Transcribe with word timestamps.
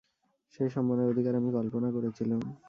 সেই 0.53 0.69
সম্মানের 0.69 1.11
অধিকার 1.11 1.33
আমি 1.35 1.49
কল্পনা 1.57 1.89
করেছিলুম। 1.91 2.41